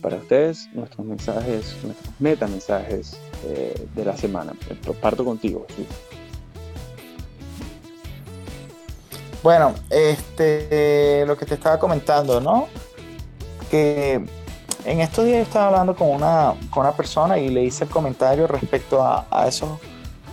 [0.00, 4.54] Para ustedes, nuestros mensajes, nuestros meta mensajes eh, de la semana.
[5.02, 5.66] Parto contigo.
[9.42, 12.68] Bueno, este, lo que te estaba comentando, ¿no?
[13.70, 14.14] Que
[14.86, 18.46] en estos días estaba hablando con una, con una persona y le hice el comentario
[18.46, 19.78] respecto a, esos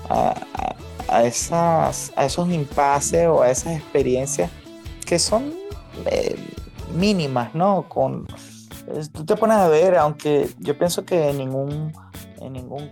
[0.09, 0.34] a,
[1.24, 4.51] esas, a esos impases o a esas experiencias
[5.05, 5.53] que son
[6.05, 6.36] eh,
[6.95, 7.88] mínimas, ¿no?
[7.88, 8.28] Con,
[9.12, 11.93] tú te pones a ver, aunque yo pienso que ningún,
[12.41, 12.89] en ningún,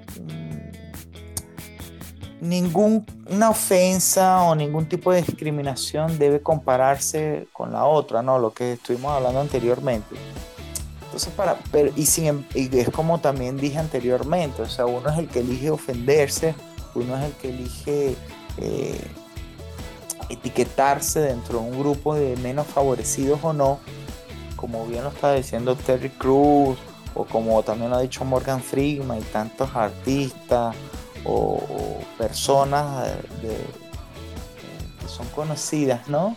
[2.42, 8.40] ninguna ofensa o ningún tipo de discriminación debe compararse con la otra, ¿no?
[8.40, 10.16] Lo que estuvimos hablando anteriormente.
[11.06, 15.18] Entonces, para, pero, y, sin, y es como también dije anteriormente, o sea, uno es
[15.18, 16.56] el que elige ofenderse,
[16.96, 18.16] uno es el que elige
[18.58, 19.02] eh,
[20.30, 23.80] etiquetarse dentro de un grupo de menos favorecidos o no,
[24.56, 26.78] como bien lo está diciendo Terry Cruz,
[27.14, 30.76] o como también lo ha dicho Morgan Freeman y tantos artistas
[31.24, 31.60] o,
[32.18, 33.10] personas
[33.42, 36.36] que son conocidas, ¿no?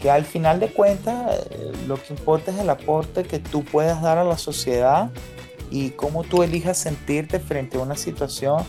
[0.00, 4.02] Que al final de cuentas eh, lo que importa es el aporte que tú puedas
[4.02, 5.10] dar a la sociedad
[5.70, 8.62] y cómo tú elijas sentirte frente a una situación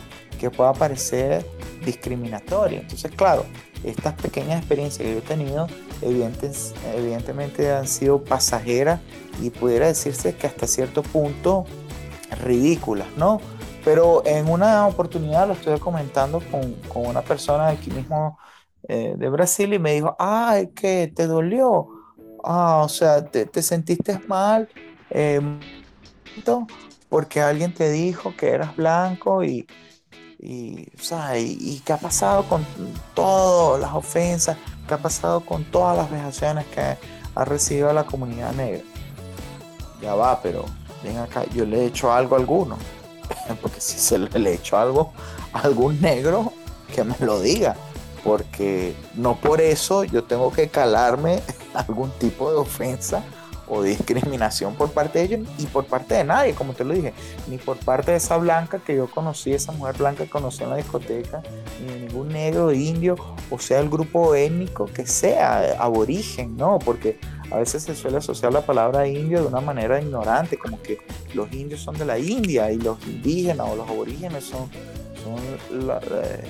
[0.49, 1.43] que pueda parecer
[1.83, 2.79] discriminatoria.
[2.79, 3.45] Entonces, claro,
[3.83, 5.67] estas pequeñas experiencias que yo he tenido
[6.01, 8.99] evidentemente han sido pasajeras
[9.41, 11.65] y pudiera decirse que hasta cierto punto
[12.43, 13.41] ridículas, ¿no?
[13.83, 18.37] Pero en una oportunidad lo estuve comentando con, con una persona aquí mismo
[18.87, 21.87] eh, de Brasil y me dijo, ay, que te dolió,
[22.43, 24.69] ah, o sea, te, te sentiste mal
[25.09, 25.41] eh,
[27.09, 29.65] porque alguien te dijo que eras blanco y,
[30.45, 32.65] y, o sea, y, qué ha pasado con
[33.15, 36.97] todas las ofensas, qué ha pasado con todas las vejaciones que
[37.33, 38.83] ha recibido la comunidad negra.
[40.01, 40.65] Ya va, pero
[41.03, 42.77] ven acá, yo le he hecho algo a alguno.
[43.61, 45.13] Porque si se le, he hecho algo
[45.51, 46.53] a algún negro,
[46.93, 47.75] que me lo diga.
[48.23, 51.41] Porque no por eso yo tengo que calarme
[51.73, 53.23] algún tipo de ofensa
[53.67, 57.13] o discriminación por parte de ellos y por parte de nadie, como te lo dije,
[57.47, 60.69] ni por parte de esa blanca que yo conocí, esa mujer blanca que conocí en
[60.69, 61.41] la discoteca,
[61.81, 63.15] ni de ningún negro, indio,
[63.49, 66.79] o sea, el grupo étnico que sea, aborigen, ¿no?
[66.79, 67.19] Porque
[67.51, 70.97] a veces se suele asociar la palabra indio de una manera ignorante, como que
[71.33, 74.69] los indios son de la India y los indígenas o los aborígenes son,
[75.23, 75.39] son
[75.91, 76.43] eh,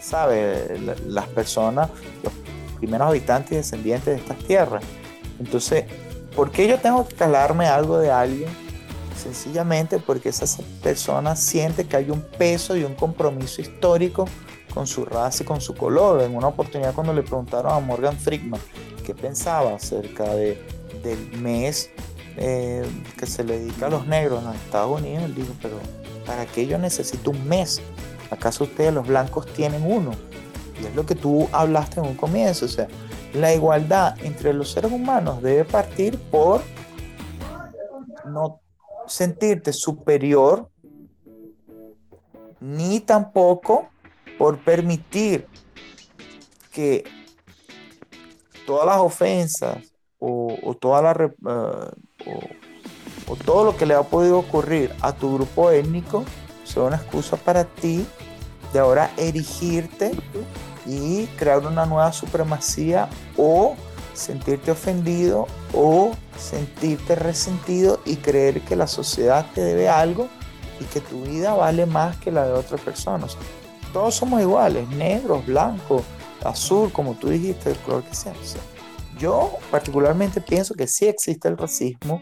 [0.00, 0.78] ¿sabe?
[1.06, 1.90] las personas,
[2.22, 2.32] los
[2.78, 4.84] primeros habitantes y descendientes de estas tierras.
[5.38, 5.84] Entonces,
[6.34, 8.48] ¿Por qué yo tengo que calarme algo de alguien?
[9.16, 10.46] Sencillamente porque esa
[10.82, 14.26] persona siente que hay un peso y un compromiso histórico
[14.72, 16.22] con su raza y con su color.
[16.22, 18.60] En una oportunidad cuando le preguntaron a Morgan Friedman
[19.06, 20.60] qué pensaba acerca de,
[21.02, 21.90] del mes
[22.36, 22.84] eh,
[23.16, 25.76] que se le dedica a los negros en Estados Unidos, él dijo, pero
[26.26, 27.80] ¿para qué yo necesito un mes?
[28.30, 30.10] ¿Acaso ustedes los blancos tienen uno?
[30.82, 32.88] Y es lo que tú hablaste en un comienzo, o sea,
[33.34, 36.62] la igualdad entre los seres humanos debe partir por
[38.26, 38.60] no
[39.06, 40.70] sentirte superior,
[42.60, 43.88] ni tampoco
[44.38, 45.46] por permitir
[46.72, 47.04] que
[48.66, 49.78] todas las ofensas
[50.18, 52.40] o, toda la, eh,
[53.26, 56.24] o todo lo que le ha podido ocurrir a tu grupo étnico
[56.64, 58.06] sea una excusa para ti
[58.72, 60.12] de ahora erigirte
[60.86, 63.76] y crear una nueva supremacía o
[64.12, 70.28] sentirte ofendido o sentirte resentido y creer que la sociedad te debe algo
[70.80, 73.36] y que tu vida vale más que la de otras personas.
[73.92, 76.02] Todos somos iguales, negros, blancos,
[76.44, 78.32] azul, como tú dijiste, el color que sea.
[79.18, 82.20] Yo particularmente pienso que sí existe el racismo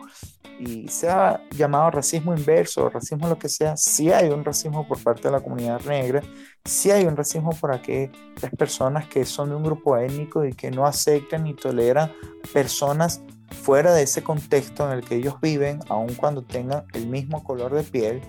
[0.64, 5.02] y sea llamado racismo inverso o racismo lo que sea, sí hay un racismo por
[5.02, 6.22] parte de la comunidad negra,
[6.64, 8.12] sí hay un racismo por aquellas
[8.56, 12.12] personas que son de un grupo étnico y que no aceptan ni toleran
[12.52, 17.42] personas fuera de ese contexto en el que ellos viven, aun cuando tengan el mismo
[17.42, 18.20] color de piel.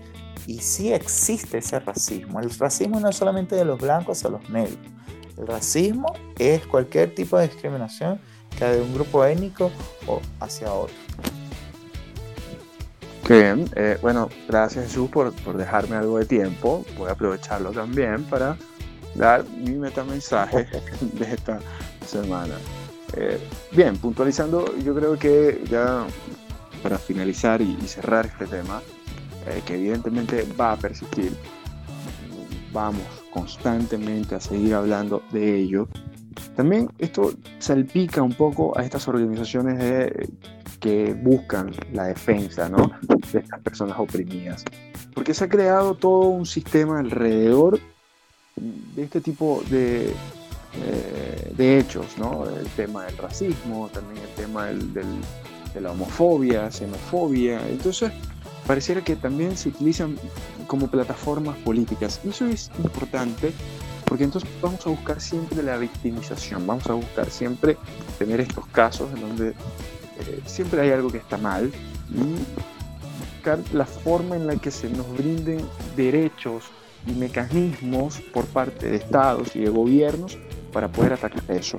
[0.47, 2.39] Y sí existe ese racismo.
[2.39, 4.77] El racismo no es solamente de los blancos hacia los negros.
[5.37, 8.19] El racismo es cualquier tipo de discriminación
[8.57, 9.71] que de un grupo étnico
[10.07, 10.95] o hacia otro.
[13.25, 13.69] Qué bien.
[13.75, 16.85] Eh, bueno, gracias Jesús por, por, dejarme algo de tiempo.
[16.97, 18.57] Voy a aprovecharlo también para
[19.15, 20.67] dar mi metamensaje
[21.01, 21.59] de esta
[22.05, 22.55] semana.
[23.15, 23.39] Eh,
[23.71, 26.05] bien, puntualizando, yo creo que ya
[26.81, 28.81] para finalizar y, cerrar este tema,
[29.47, 31.31] eh, que evidentemente va a persistir,
[32.73, 35.87] vamos constantemente a seguir hablando de ello.
[36.55, 40.29] También esto salpica un poco a estas organizaciones de
[40.83, 42.91] que buscan la defensa ¿no?
[43.31, 44.65] de estas personas oprimidas.
[45.13, 47.79] Porque se ha creado todo un sistema alrededor
[48.57, 52.49] de este tipo de, eh, de hechos, ¿no?
[52.49, 54.93] el tema del racismo, también el tema del,
[55.73, 57.65] de la homofobia, xenofobia.
[57.69, 58.11] Entonces,
[58.67, 60.17] pareciera que también se utilizan
[60.67, 62.19] como plataformas políticas.
[62.25, 63.53] Y eso es importante
[64.03, 67.77] porque entonces vamos a buscar siempre la victimización, vamos a buscar siempre
[68.19, 69.53] tener estos casos en donde
[70.19, 71.71] eh, siempre hay algo que está mal
[72.11, 75.61] y buscar la forma en la que se nos brinden
[75.95, 76.65] derechos
[77.05, 80.37] y mecanismos por parte de estados y de gobiernos
[80.71, 81.77] para poder atacar eso.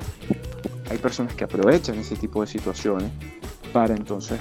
[0.91, 3.11] Hay personas que aprovechan ese tipo de situaciones
[3.73, 4.39] para entonces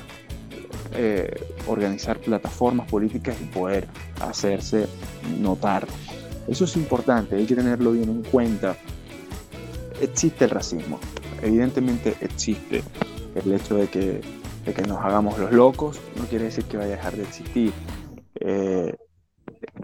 [0.96, 1.34] eh,
[1.68, 3.88] organizar plataformas políticas y poder
[4.22, 4.88] hacerse
[5.40, 5.88] notar.
[6.48, 8.76] Eso es importante, hay que tenerlo bien en cuenta.
[10.02, 11.00] Existe el racismo,
[11.42, 12.84] evidentemente existe.
[13.36, 14.22] El hecho de que,
[14.66, 17.74] de que nos hagamos los locos no quiere decir que vaya a dejar de existir.
[18.36, 18.96] Eh,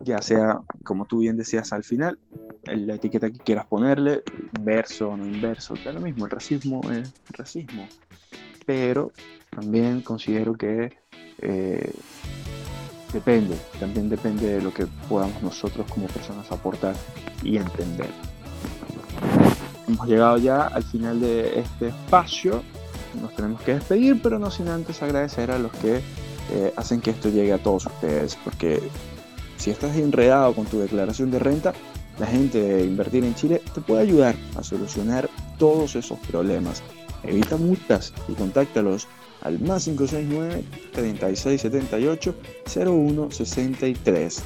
[0.04, 2.20] ya sea, como tú bien decías al final,
[2.66, 4.24] la etiqueta que quieras ponerle,
[4.58, 7.88] inverso o no inverso, da lo mismo, el racismo es racismo.
[8.66, 9.12] Pero
[9.50, 10.98] también considero que
[11.40, 11.92] eh,
[13.14, 16.96] depende, también depende de lo que podamos nosotros como personas aportar
[17.44, 18.10] y entender.
[19.88, 22.62] Hemos llegado ya al final de este espacio,
[23.16, 26.02] nos tenemos que despedir, pero no sin antes agradecer a los que
[26.52, 28.82] eh, hacen que esto llegue a todos ustedes, porque
[29.58, 31.74] si estás enredado con tu declaración de renta,
[32.18, 36.82] la gente de Invertir en Chile te puede ayudar a solucionar todos esos problemas.
[37.24, 39.08] Evita multas y contáctalos
[39.42, 42.36] al más 569 3678
[42.66, 44.44] 0163.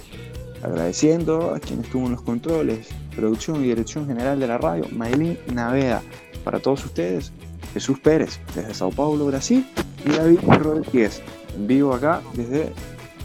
[0.63, 6.01] Agradeciendo a quienes tuvo los controles, producción y dirección general de la radio, Maylin Naveda.
[6.43, 7.31] Para todos ustedes,
[7.73, 9.65] Jesús Pérez, desde Sao Paulo, Brasil,
[10.05, 11.21] y David Rodríguez,
[11.55, 12.71] en vivo acá desde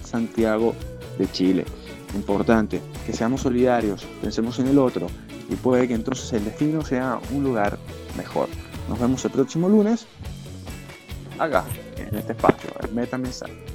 [0.05, 0.75] Santiago
[1.19, 1.65] de Chile.
[2.15, 5.09] Importante, que seamos solidarios, pensemos en el otro
[5.51, 7.79] y puede que entonces el destino sea un lugar
[8.17, 8.49] mejor.
[8.89, 10.07] Nos vemos el próximo lunes
[11.39, 11.65] acá,
[11.97, 13.68] en este espacio, el Meta Mensaje.